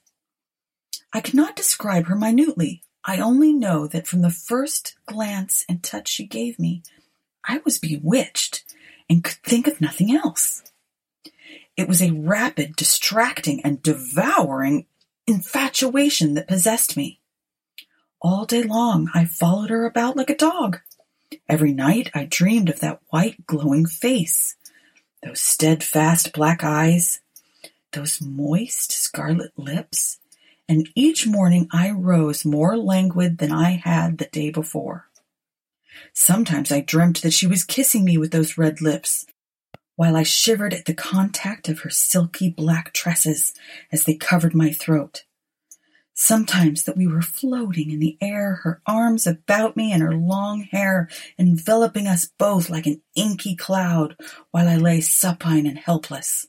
I 1.14 1.22
cannot 1.22 1.56
describe 1.56 2.08
her 2.08 2.16
minutely. 2.16 2.84
I 3.04 3.20
only 3.20 3.54
know 3.54 3.88
that 3.88 4.08
from 4.08 4.22
the 4.22 4.30
first 4.30 4.96
glance 5.06 5.64
and 5.70 5.82
touch 5.82 6.10
she 6.10 6.26
gave 6.26 6.60
me, 6.60 6.84
I 7.46 7.62
was 7.64 7.80
bewitched 7.80 8.66
and 9.10 9.24
could 9.24 9.38
think 9.44 9.68
of 9.68 9.80
nothing 9.80 10.14
else. 10.14 10.64
It 11.78 11.88
was 11.88 12.02
a 12.02 12.12
rapid, 12.12 12.76
distracting, 12.76 13.62
and 13.62 13.82
devouring 13.82 14.86
infatuation 15.26 16.34
that 16.34 16.48
possessed 16.48 16.98
me. 16.98 17.20
All 18.22 18.46
day 18.46 18.64
long 18.64 19.10
I 19.14 19.26
followed 19.26 19.70
her 19.70 19.86
about 19.86 20.18
like 20.18 20.30
a 20.30 20.36
dog. 20.36 20.80
Every 21.48 21.72
night 21.72 22.10
I 22.14 22.26
dreamed 22.26 22.70
of 22.70 22.80
that 22.80 23.02
white 23.10 23.46
glowing 23.46 23.86
face, 23.86 24.56
those 25.24 25.40
steadfast 25.40 26.34
black 26.34 26.64
eyes, 26.64 27.22
those 27.94 28.22
moist 28.22 28.92
scarlet 28.92 29.52
lips, 29.58 30.20
and 30.68 30.90
each 30.96 31.26
morning 31.26 31.68
I 31.72 31.92
rose 31.92 32.46
more 32.46 32.78
languid 32.78 33.38
than 33.38 33.52
I 33.52 33.82
had 33.84 34.18
the 34.18 34.26
day 34.26 34.50
before. 34.50 35.06
Sometimes 36.14 36.72
I 36.72 36.82
dreamt 36.82 37.22
that 37.22 37.34
she 37.34 37.48
was 37.48 37.64
kissing 37.64 38.04
me 38.04 38.18
with 38.18 38.32
those 38.32 38.58
red 38.58 38.82
lips, 38.82 39.26
while 39.96 40.16
I 40.16 40.24
shivered 40.24 40.74
at 40.74 40.86
the 40.86 40.94
contact 40.94 41.70
of 41.70 41.80
her 41.80 41.90
silky 41.90 42.50
black 42.50 42.94
tresses 42.94 43.54
as 43.92 44.04
they 44.04 44.16
covered 44.16 44.54
my 44.54 44.72
throat. 44.72 45.24
Sometimes 46.14 46.84
that 46.84 46.98
we 46.98 47.06
were 47.06 47.22
floating 47.22 47.92
in 47.92 48.00
the 48.00 48.18
air, 48.20 48.62
her 48.64 48.82
arms 48.88 49.28
about 49.28 49.78
me 49.78 49.92
and 49.92 50.02
her 50.02 50.16
long 50.16 50.64
hair 50.64 51.10
enveloping 51.38 52.08
us 52.08 52.30
both 52.40 52.72
like 52.72 52.88
an 52.88 53.02
inky 53.16 53.56
cloud 53.56 54.16
while 54.50 54.68
I 54.68 54.78
lay 54.78 55.02
supine 55.02 55.68
and 55.68 55.78
helpless. 55.78 56.48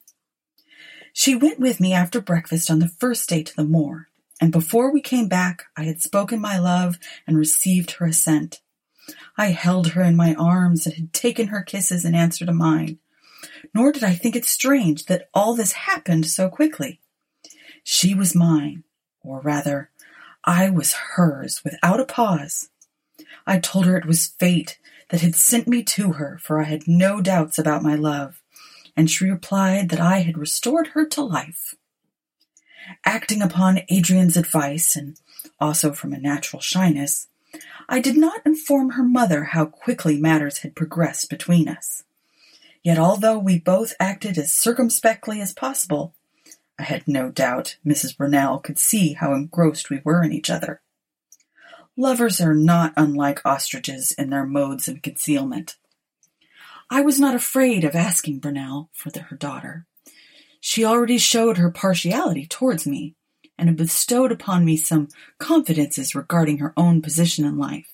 She 1.18 1.34
went 1.34 1.58
with 1.58 1.80
me 1.80 1.92
after 1.92 2.20
breakfast 2.20 2.70
on 2.70 2.78
the 2.78 2.88
first 2.88 3.28
day 3.28 3.42
to 3.42 3.56
the 3.56 3.64
moor, 3.64 4.06
and 4.40 4.52
before 4.52 4.92
we 4.92 5.00
came 5.00 5.26
back 5.26 5.64
I 5.76 5.82
had 5.82 6.00
spoken 6.00 6.40
my 6.40 6.58
love 6.58 6.98
and 7.26 7.36
received 7.36 7.92
her 7.92 8.06
assent. 8.06 8.60
I 9.36 9.46
held 9.46 9.88
her 9.88 10.02
in 10.02 10.14
my 10.14 10.34
arms 10.34 10.86
and 10.86 10.94
had 10.94 11.12
taken 11.12 11.48
her 11.48 11.62
kisses 11.62 12.04
in 12.04 12.14
answer 12.14 12.46
to 12.46 12.52
mine 12.52 12.98
nor 13.74 13.92
did 13.92 14.04
I 14.04 14.14
think 14.14 14.36
it 14.36 14.44
strange 14.44 15.06
that 15.06 15.28
all 15.34 15.54
this 15.54 15.72
happened 15.72 16.26
so 16.26 16.48
quickly. 16.48 17.00
She 17.82 18.14
was 18.14 18.34
mine, 18.34 18.84
or 19.22 19.40
rather, 19.40 19.90
I 20.44 20.70
was 20.70 20.92
hers 20.92 21.62
without 21.64 22.00
a 22.00 22.04
pause. 22.04 22.70
I 23.46 23.58
told 23.58 23.86
her 23.86 23.96
it 23.96 24.06
was 24.06 24.34
fate 24.38 24.78
that 25.10 25.20
had 25.20 25.34
sent 25.34 25.66
me 25.66 25.82
to 25.82 26.12
her, 26.12 26.38
for 26.42 26.60
I 26.60 26.64
had 26.64 26.86
no 26.86 27.20
doubts 27.20 27.58
about 27.58 27.82
my 27.82 27.94
love, 27.94 28.42
and 28.98 29.08
she 29.08 29.30
replied 29.30 29.90
that 29.90 30.00
I 30.00 30.22
had 30.22 30.36
restored 30.36 30.88
her 30.88 31.06
to 31.06 31.22
life. 31.22 31.76
Acting 33.04 33.40
upon 33.40 33.82
Adrian's 33.88 34.36
advice, 34.36 34.96
and 34.96 35.16
also 35.60 35.92
from 35.92 36.12
a 36.12 36.18
natural 36.18 36.60
shyness, 36.60 37.28
I 37.88 38.00
did 38.00 38.16
not 38.16 38.44
inform 38.44 38.90
her 38.90 39.04
mother 39.04 39.44
how 39.44 39.66
quickly 39.66 40.20
matters 40.20 40.58
had 40.58 40.74
progressed 40.74 41.30
between 41.30 41.68
us. 41.68 42.02
Yet 42.82 42.98
although 42.98 43.38
we 43.38 43.60
both 43.60 43.94
acted 44.00 44.36
as 44.36 44.52
circumspectly 44.52 45.40
as 45.40 45.54
possible, 45.54 46.14
I 46.76 46.82
had 46.82 47.06
no 47.06 47.30
doubt 47.30 47.76
Mrs. 47.86 48.16
Brunnell 48.16 48.58
could 48.64 48.80
see 48.80 49.12
how 49.12 49.32
engrossed 49.32 49.90
we 49.90 50.00
were 50.02 50.24
in 50.24 50.32
each 50.32 50.50
other. 50.50 50.80
Lovers 51.96 52.40
are 52.40 52.54
not 52.54 52.94
unlike 52.96 53.42
ostriches 53.44 54.10
in 54.10 54.30
their 54.30 54.44
modes 54.44 54.88
of 54.88 55.02
concealment. 55.02 55.76
I 56.90 57.02
was 57.02 57.20
not 57.20 57.34
afraid 57.34 57.84
of 57.84 57.94
asking 57.94 58.40
Brunnell 58.40 58.88
for 58.92 59.10
the, 59.10 59.20
her 59.20 59.36
daughter. 59.36 59.86
She 60.60 60.84
already 60.84 61.18
showed 61.18 61.58
her 61.58 61.70
partiality 61.70 62.46
towards 62.46 62.86
me, 62.86 63.14
and 63.58 63.68
had 63.68 63.76
bestowed 63.76 64.32
upon 64.32 64.64
me 64.64 64.76
some 64.76 65.08
confidences 65.38 66.14
regarding 66.14 66.58
her 66.58 66.72
own 66.76 67.02
position 67.02 67.44
in 67.44 67.58
life, 67.58 67.92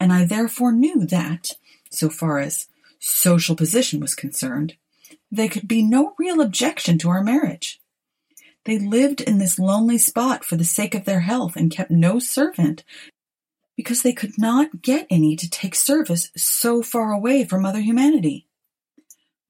and 0.00 0.12
I 0.12 0.24
therefore 0.24 0.72
knew 0.72 1.04
that, 1.06 1.52
so 1.90 2.08
far 2.08 2.38
as 2.38 2.68
social 2.98 3.56
position 3.56 4.00
was 4.00 4.14
concerned, 4.14 4.76
there 5.30 5.48
could 5.48 5.68
be 5.68 5.82
no 5.82 6.14
real 6.18 6.40
objection 6.40 6.98
to 6.98 7.10
our 7.10 7.22
marriage. 7.22 7.80
They 8.64 8.78
lived 8.78 9.20
in 9.20 9.38
this 9.38 9.58
lonely 9.58 9.98
spot 9.98 10.44
for 10.44 10.56
the 10.56 10.64
sake 10.64 10.94
of 10.94 11.04
their 11.04 11.20
health 11.20 11.56
and 11.56 11.70
kept 11.70 11.90
no 11.90 12.18
servant 12.18 12.82
because 13.76 14.02
they 14.02 14.12
could 14.12 14.38
not 14.38 14.82
get 14.82 15.06
any 15.10 15.36
to 15.36 15.48
take 15.48 15.74
service 15.74 16.30
so 16.36 16.82
far 16.82 17.12
away 17.12 17.44
from 17.44 17.64
other 17.64 17.80
humanity. 17.80 18.46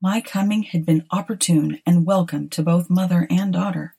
My 0.00 0.21
coming 0.21 0.64
had 0.64 0.85
been 0.85 1.06
opportune 1.11 1.80
and 1.87 2.04
welcome 2.04 2.49
to 2.50 2.62
both 2.62 2.90
mother 2.90 3.26
and 3.30 3.52
daughter. 3.52 3.95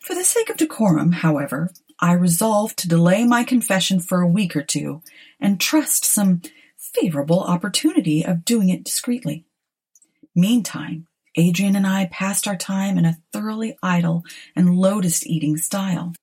For 0.00 0.14
the 0.14 0.24
sake 0.24 0.48
of 0.48 0.56
decorum, 0.56 1.12
however, 1.12 1.70
I 2.00 2.12
resolved 2.12 2.78
to 2.78 2.88
delay 2.88 3.24
my 3.24 3.44
confession 3.44 4.00
for 4.00 4.20
a 4.20 4.28
week 4.28 4.54
or 4.54 4.62
two 4.62 5.02
and 5.40 5.60
trust 5.60 6.04
some 6.04 6.42
favorable 6.76 7.40
opportunity 7.40 8.24
of 8.24 8.44
doing 8.44 8.68
it 8.68 8.84
discreetly. 8.84 9.44
Meantime, 10.34 11.08
Adrian 11.36 11.76
and 11.76 11.86
I 11.86 12.06
passed 12.06 12.46
our 12.46 12.56
time 12.56 12.96
in 12.96 13.04
a 13.04 13.18
thoroughly 13.32 13.76
idle 13.82 14.24
and 14.56 14.76
lotus 14.76 15.26
eating 15.26 15.56
style. 15.56 16.14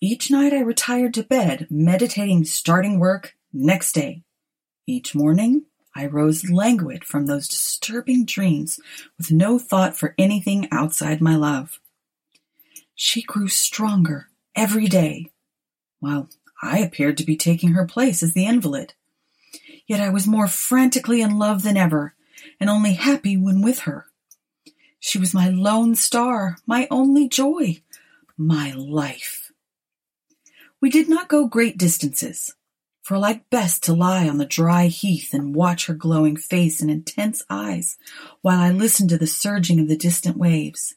Each 0.00 0.30
night 0.30 0.52
I 0.52 0.60
retired 0.60 1.14
to 1.14 1.22
bed, 1.22 1.68
meditating 1.70 2.44
starting 2.44 2.98
work 2.98 3.36
next 3.52 3.92
day. 3.92 4.22
Each 4.86 5.14
morning 5.14 5.64
I 5.94 6.06
rose 6.06 6.50
languid 6.50 7.04
from 7.04 7.26
those 7.26 7.48
disturbing 7.48 8.24
dreams 8.24 8.80
with 9.16 9.30
no 9.30 9.58
thought 9.58 9.96
for 9.96 10.14
anything 10.18 10.68
outside 10.72 11.20
my 11.20 11.36
love. 11.36 11.78
She 12.94 13.22
grew 13.22 13.48
stronger 13.48 14.28
every 14.54 14.86
day, 14.86 15.30
while 16.00 16.28
I 16.60 16.78
appeared 16.78 17.16
to 17.18 17.24
be 17.24 17.36
taking 17.36 17.70
her 17.70 17.86
place 17.86 18.22
as 18.22 18.34
the 18.34 18.46
invalid. 18.46 18.94
Yet 19.86 20.00
I 20.00 20.08
was 20.10 20.26
more 20.26 20.48
frantically 20.48 21.20
in 21.20 21.38
love 21.38 21.62
than 21.62 21.76
ever, 21.76 22.14
and 22.58 22.68
only 22.68 22.94
happy 22.94 23.36
when 23.36 23.62
with 23.62 23.80
her. 23.80 24.06
She 24.98 25.18
was 25.18 25.34
my 25.34 25.48
lone 25.48 25.94
star, 25.94 26.56
my 26.66 26.88
only 26.90 27.28
joy, 27.28 27.82
my 28.36 28.72
life. 28.72 29.43
We 30.84 30.90
did 30.90 31.08
not 31.08 31.30
go 31.30 31.46
great 31.46 31.78
distances, 31.78 32.56
for 33.02 33.14
I 33.14 33.20
liked 33.20 33.48
best 33.48 33.84
to 33.84 33.94
lie 33.94 34.28
on 34.28 34.36
the 34.36 34.44
dry 34.44 34.88
heath 34.88 35.32
and 35.32 35.54
watch 35.54 35.86
her 35.86 35.94
glowing 35.94 36.36
face 36.36 36.82
and 36.82 36.90
intense 36.90 37.42
eyes 37.48 37.96
while 38.42 38.60
I 38.60 38.70
listened 38.70 39.08
to 39.08 39.16
the 39.16 39.26
surging 39.26 39.80
of 39.80 39.88
the 39.88 39.96
distant 39.96 40.36
waves. 40.36 40.94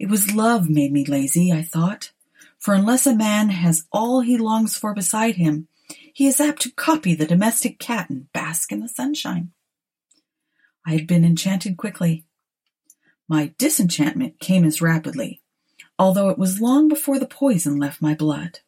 It 0.00 0.10
was 0.10 0.34
love 0.34 0.68
made 0.68 0.90
me 0.92 1.04
lazy, 1.04 1.52
I 1.52 1.62
thought, 1.62 2.10
for 2.58 2.74
unless 2.74 3.06
a 3.06 3.14
man 3.14 3.50
has 3.50 3.86
all 3.92 4.22
he 4.22 4.36
longs 4.36 4.76
for 4.76 4.92
beside 4.92 5.36
him, 5.36 5.68
he 6.12 6.26
is 6.26 6.40
apt 6.40 6.62
to 6.62 6.72
copy 6.72 7.14
the 7.14 7.26
domestic 7.26 7.78
cat 7.78 8.10
and 8.10 8.32
bask 8.32 8.72
in 8.72 8.80
the 8.80 8.88
sunshine. 8.88 9.52
I 10.84 10.94
had 10.94 11.06
been 11.06 11.24
enchanted 11.24 11.76
quickly. 11.76 12.24
My 13.28 13.54
disenchantment 13.56 14.40
came 14.40 14.64
as 14.64 14.82
rapidly, 14.82 15.42
although 15.96 16.28
it 16.28 16.38
was 16.38 16.60
long 16.60 16.88
before 16.88 17.20
the 17.20 17.26
poison 17.28 17.78
left 17.78 18.02
my 18.02 18.16
blood. 18.16 18.58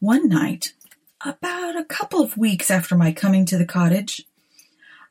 One 0.00 0.28
night, 0.28 0.74
About 1.24 1.76
a 1.76 1.84
couple 1.84 2.22
of 2.22 2.36
weeks 2.36 2.70
after 2.70 2.94
my 2.94 3.10
coming 3.10 3.44
to 3.46 3.58
the 3.58 3.66
cottage, 3.66 4.24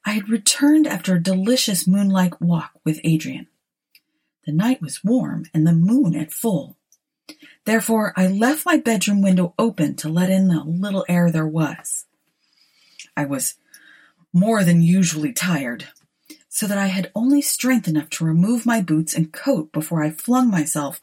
I 0.05 0.11
had 0.11 0.29
returned 0.29 0.87
after 0.87 1.15
a 1.15 1.21
delicious 1.21 1.85
moonlight 1.85 2.39
walk 2.39 2.71
with 2.85 3.01
Adrian. 3.03 3.47
The 4.45 4.53
night 4.53 4.81
was 4.81 5.03
warm 5.03 5.47
and 5.53 5.67
the 5.67 5.73
moon 5.73 6.15
at 6.15 6.31
full. 6.31 6.77
Therefore, 7.65 8.13
I 8.15 8.27
left 8.27 8.65
my 8.65 8.77
bedroom 8.77 9.21
window 9.21 9.53
open 9.59 9.97
to 9.97 10.07
let 10.07 10.29
in 10.29 10.47
the 10.47 10.63
little 10.63 11.03
air 11.09 11.29
there 11.29 11.45
was. 11.45 12.05
I 13.17 13.25
was 13.25 13.55
more 14.31 14.63
than 14.63 14.81
usually 14.81 15.33
tired, 15.33 15.89
so 16.47 16.65
that 16.65 16.77
I 16.77 16.87
had 16.87 17.11
only 17.13 17.41
strength 17.41 17.89
enough 17.89 18.09
to 18.11 18.23
remove 18.25 18.65
my 18.65 18.79
boots 18.79 19.13
and 19.13 19.33
coat 19.33 19.73
before 19.73 20.01
I 20.01 20.11
flung 20.11 20.49
myself 20.49 21.01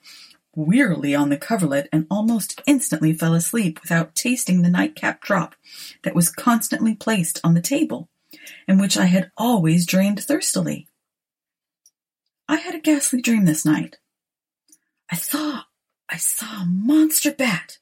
wearily 0.56 1.14
on 1.14 1.28
the 1.28 1.36
coverlet 1.36 1.88
and 1.92 2.06
almost 2.10 2.60
instantly 2.66 3.12
fell 3.12 3.34
asleep 3.34 3.80
without 3.82 4.14
tasting 4.14 4.62
the 4.62 4.70
nightcap 4.70 5.20
drop 5.20 5.54
that 6.02 6.14
was 6.14 6.30
constantly 6.30 6.94
placed 6.94 7.40
on 7.42 7.54
the 7.54 7.60
table, 7.60 8.08
and 8.66 8.80
which 8.80 8.96
I 8.96 9.06
had 9.06 9.30
always 9.36 9.86
drained 9.86 10.22
thirstily. 10.22 10.88
I 12.48 12.56
had 12.56 12.74
a 12.74 12.80
ghastly 12.80 13.22
dream 13.22 13.44
this 13.44 13.64
night. 13.64 13.96
I 15.10 15.16
saw, 15.16 15.62
I 16.08 16.16
saw 16.16 16.62
a 16.62 16.66
monster 16.66 17.32
bat 17.32 17.78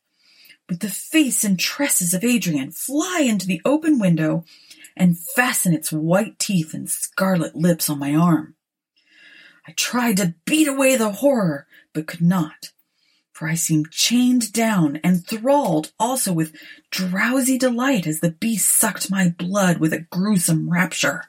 with 0.69 0.81
the 0.81 0.89
face 0.89 1.45
and 1.45 1.59
tresses 1.59 2.15
of 2.15 2.25
Adrian 2.25 2.71
fly 2.71 3.21
into 3.23 3.47
the 3.47 3.61
open 3.65 3.99
window 3.99 4.45
and 4.97 5.19
fasten 5.19 5.75
its 5.75 5.93
white 5.93 6.39
teeth 6.39 6.75
and 6.75 6.89
scarlet 6.89 7.57
lips 7.57 7.91
on 7.91 7.99
my 7.99 8.15
arm. 8.15 8.55
I 9.67 9.73
tried 9.73 10.17
to 10.19 10.35
beat 10.45 10.69
away 10.69 10.97
the 10.97 11.13
horror, 11.13 11.67
but 11.93 12.07
could 12.07 12.21
not, 12.21 12.71
for 13.33 13.49
I 13.49 13.55
seemed 13.55 13.91
chained 13.91 14.53
down, 14.53 15.01
enthralled 15.03 15.93
also 15.99 16.33
with 16.33 16.55
drowsy 16.91 17.59
delight 17.59 18.07
as 18.07 18.21
the 18.21 18.31
beast 18.31 18.69
sucked 18.69 19.11
my 19.11 19.29
blood 19.29 19.79
with 19.79 19.93
a 19.93 20.07
gruesome 20.11 20.71
rapture. 20.71 21.25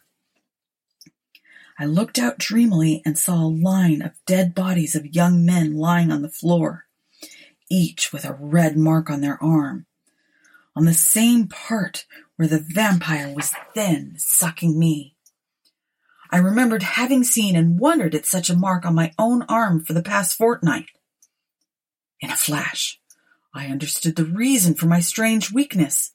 I 1.79 1.85
looked 1.85 2.19
out 2.19 2.37
dreamily 2.37 3.01
and 3.05 3.17
saw 3.17 3.43
a 3.43 3.47
line 3.47 4.01
of 4.01 4.11
dead 4.25 4.53
bodies 4.53 4.95
of 4.95 5.15
young 5.15 5.45
men 5.45 5.75
lying 5.75 6.11
on 6.11 6.21
the 6.21 6.29
floor, 6.29 6.85
each 7.69 8.13
with 8.13 8.25
a 8.25 8.37
red 8.39 8.77
mark 8.77 9.09
on 9.09 9.21
their 9.21 9.41
arm, 9.43 9.87
on 10.75 10.85
the 10.85 10.93
same 10.93 11.47
part 11.47 12.05
where 12.35 12.47
the 12.47 12.59
vampire 12.59 13.33
was 13.33 13.53
then 13.73 14.15
sucking 14.17 14.77
me. 14.77 15.12
I 16.33 16.37
remembered 16.37 16.81
having 16.81 17.23
seen 17.23 17.55
and 17.55 17.79
wondered 17.79 18.15
at 18.15 18.25
such 18.25 18.49
a 18.49 18.55
mark 18.55 18.87
on 18.87 18.95
my 18.95 19.13
own 19.19 19.43
arm 19.43 19.83
for 19.83 19.93
the 19.93 20.01
past 20.01 20.35
fortnight. 20.35 20.87
In 22.21 22.31
a 22.31 22.35
flash, 22.35 22.99
I 23.53 23.67
understood 23.67 24.15
the 24.15 24.25
reason 24.25 24.73
for 24.73 24.87
my 24.87 24.99
strange 24.99 25.51
weakness, 25.51 26.13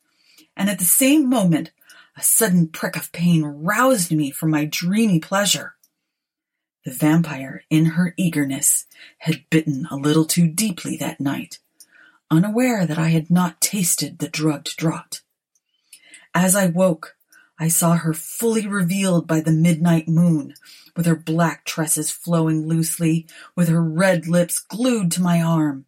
and 0.57 0.69
at 0.69 0.81
the 0.81 0.85
same 0.85 1.29
moment, 1.29 1.71
a 2.17 2.23
sudden 2.25 2.67
prick 2.67 2.97
of 2.97 3.13
pain 3.13 3.45
roused 3.45 4.11
me 4.11 4.33
from 4.33 4.51
my 4.51 4.65
dreamy 4.65 5.21
pleasure. 5.21 5.77
The 6.85 6.91
vampire, 6.91 7.63
in 7.71 7.85
her 7.85 8.13
eagerness, 8.17 8.87
had 9.19 9.49
bitten 9.51 9.87
a 9.89 9.95
little 9.95 10.25
too 10.25 10.49
deeply 10.49 10.97
that 10.97 11.21
night, 11.21 11.61
unaware 12.29 12.87
that 12.87 12.99
I 12.99 13.11
had 13.11 13.31
not 13.31 13.61
tasted 13.61 14.19
the 14.19 14.29
drugged 14.29 14.77
draught. 14.77 15.21
As 16.35 16.57
I 16.57 16.67
woke, 16.67 17.15
I 17.59 17.69
saw 17.69 17.97
her 17.97 18.15
fully 18.15 18.67
revealed 18.67 19.27
by 19.27 19.41
the 19.41 19.51
midnight 19.51 20.09
moon, 20.09 20.55
with 20.97 21.07
her 21.07 21.17
black 21.17 21.65
tresses 21.65 22.11
flowing 22.11 22.67
loosely, 22.67 23.27
with 23.57 23.69
her 23.69 23.83
red 23.83 24.29
lips 24.29 24.61
glued 24.61 25.11
to 25.13 25.23
my 25.23 25.43
arm. 25.43 25.87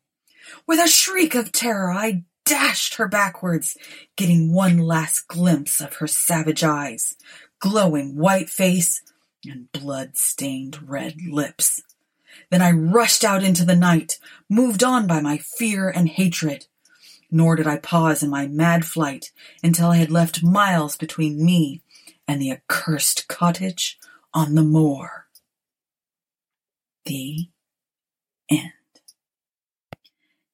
With 0.66 0.80
a 0.80 0.88
shriek 0.88 1.34
of 1.34 1.52
terror, 1.52 1.92
I 1.92 2.24
dashed 2.44 2.94
her 2.94 3.06
backwards, 3.06 3.76
getting 4.16 4.52
one 4.52 4.78
last 4.78 5.28
glimpse 5.28 5.80
of 5.80 5.94
her 5.96 6.08
savage 6.08 6.64
eyes, 6.64 7.16
glowing 7.60 8.16
white 8.16 8.50
face, 8.50 9.02
and 9.44 9.70
blood-stained 9.70 10.88
red 10.88 11.22
lips. 11.30 11.82
Then 12.50 12.62
I 12.62 12.72
rushed 12.72 13.22
out 13.22 13.44
into 13.44 13.64
the 13.64 13.76
night, 13.76 14.18
moved 14.48 14.82
on 14.82 15.06
by 15.06 15.20
my 15.20 15.38
fear 15.38 15.88
and 15.88 16.08
hatred. 16.08 16.66
Nor 17.30 17.56
did 17.56 17.66
I 17.66 17.78
pause 17.78 18.22
in 18.22 18.30
my 18.30 18.46
mad 18.46 18.84
flight 18.84 19.32
until 19.62 19.88
I 19.88 19.96
had 19.96 20.10
left 20.10 20.42
miles 20.42 20.96
between 20.96 21.44
me 21.44 21.82
and 22.26 22.40
the 22.40 22.50
accursed 22.50 23.28
cottage 23.28 23.98
on 24.34 24.54
the 24.54 24.62
moor. 24.62 25.26
The 27.04 27.48
end. 28.50 28.72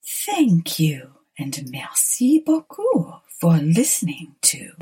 Thank 0.04 0.78
you 0.78 1.12
and 1.38 1.70
merci 1.70 2.42
beaucoup 2.44 3.22
for 3.28 3.56
listening 3.58 4.36
to 4.42 4.72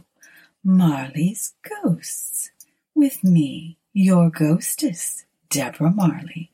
Marley's 0.63 1.55
Ghosts 1.69 2.51
with 2.95 3.25
me, 3.25 3.77
your 3.93 4.31
ghostess, 4.31 5.25
Deborah 5.51 5.91
Marley. 5.91 6.54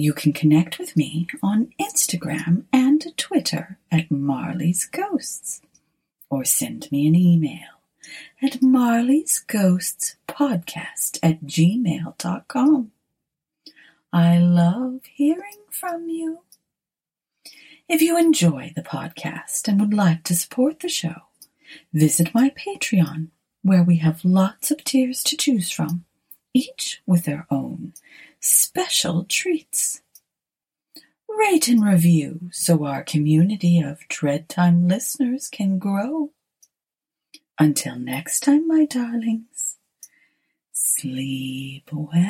You 0.00 0.14
can 0.14 0.32
connect 0.32 0.78
with 0.78 0.96
me 0.96 1.26
on 1.42 1.74
Instagram 1.78 2.64
and 2.72 3.04
Twitter 3.18 3.78
at 3.92 4.10
Marley's 4.10 4.86
Ghosts, 4.86 5.60
or 6.30 6.42
send 6.42 6.90
me 6.90 7.06
an 7.06 7.14
email 7.14 7.82
at 8.42 8.62
Marley's 8.62 9.40
Ghosts 9.40 10.16
Podcast 10.26 11.18
at 11.22 11.44
gmail.com. 11.44 12.92
I 14.10 14.38
love 14.38 15.00
hearing 15.04 15.64
from 15.70 16.08
you. 16.08 16.44
If 17.86 18.00
you 18.00 18.16
enjoy 18.16 18.72
the 18.74 18.80
podcast 18.80 19.68
and 19.68 19.78
would 19.80 19.92
like 19.92 20.24
to 20.24 20.34
support 20.34 20.80
the 20.80 20.88
show, 20.88 21.24
visit 21.92 22.34
my 22.34 22.48
Patreon, 22.48 23.26
where 23.60 23.82
we 23.82 23.96
have 23.96 24.24
lots 24.24 24.70
of 24.70 24.82
tiers 24.82 25.22
to 25.24 25.36
choose 25.36 25.70
from, 25.70 26.06
each 26.54 27.02
with 27.04 27.26
their 27.26 27.46
own 27.50 27.92
special 28.40 29.24
treats. 29.24 30.02
Rate 31.28 31.68
and 31.68 31.84
review 31.84 32.50
so 32.52 32.84
our 32.84 33.02
community 33.02 33.80
of 33.80 34.08
Dread 34.08 34.48
Time 34.48 34.88
listeners 34.88 35.48
can 35.48 35.78
grow. 35.78 36.32
Until 37.58 37.96
next 37.98 38.40
time, 38.40 38.66
my 38.66 38.86
darlings, 38.86 39.76
sleep 40.72 41.90
well. 41.92 42.20